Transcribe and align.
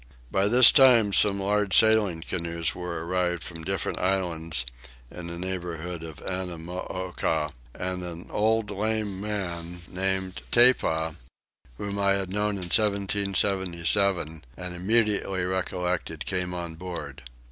By 0.31 0.47
this 0.47 0.71
time 0.71 1.13
some 1.13 1.39
large 1.39 1.77
sailing 1.77 2.21
canoes 2.21 2.73
were 2.73 3.05
arrived 3.05 3.43
from 3.43 3.63
different 3.63 3.99
islands 3.99 4.65
in 5.11 5.27
the 5.27 5.37
neighbourhood 5.37 6.01
of 6.03 6.23
Annamooka; 6.25 7.51
and 7.75 8.01
an 8.01 8.25
old 8.31 8.71
lame 8.71 9.21
man 9.21 9.81
named 9.87 10.41
Tepa, 10.51 11.17
whom 11.77 11.99
I 11.99 12.13
had 12.13 12.31
known 12.31 12.55
in 12.55 12.63
1777 12.73 14.43
and 14.57 14.73
immediately 14.75 15.43
recollected, 15.45 16.25
came 16.25 16.55
on 16.55 16.73
board. 16.73 17.21